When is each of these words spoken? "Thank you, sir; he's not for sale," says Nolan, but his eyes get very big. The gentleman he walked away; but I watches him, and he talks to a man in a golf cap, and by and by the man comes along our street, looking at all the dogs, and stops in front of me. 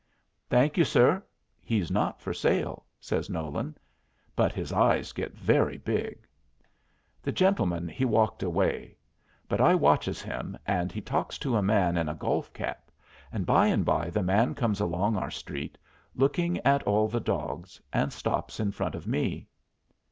"Thank 0.49 0.77
you, 0.77 0.83
sir; 0.83 1.21
he's 1.61 1.91
not 1.91 2.19
for 2.19 2.33
sale," 2.33 2.87
says 2.99 3.29
Nolan, 3.29 3.77
but 4.35 4.51
his 4.51 4.73
eyes 4.73 5.11
get 5.11 5.35
very 5.37 5.77
big. 5.77 6.25
The 7.21 7.31
gentleman 7.31 7.87
he 7.87 8.03
walked 8.03 8.41
away; 8.41 8.97
but 9.47 9.61
I 9.61 9.75
watches 9.75 10.19
him, 10.19 10.57
and 10.65 10.91
he 10.91 11.01
talks 11.01 11.37
to 11.37 11.55
a 11.55 11.61
man 11.61 11.97
in 11.97 12.09
a 12.09 12.15
golf 12.15 12.51
cap, 12.51 12.89
and 13.31 13.45
by 13.45 13.67
and 13.67 13.85
by 13.85 14.09
the 14.09 14.23
man 14.23 14.55
comes 14.55 14.79
along 14.79 15.17
our 15.17 15.29
street, 15.29 15.77
looking 16.15 16.57
at 16.61 16.81
all 16.81 17.07
the 17.07 17.19
dogs, 17.19 17.79
and 17.93 18.11
stops 18.11 18.59
in 18.59 18.71
front 18.71 18.95
of 18.95 19.05
me. 19.05 19.45